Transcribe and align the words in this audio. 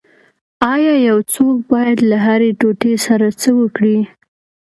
ایا 0.73 0.93
یو 1.09 1.19
څوک 1.33 1.55
باید 1.71 1.97
له 2.09 2.17
هرې 2.25 2.49
ټوټې 2.59 2.93
سره 3.05 3.27
څه 3.41 3.49
وکړي 3.59 3.99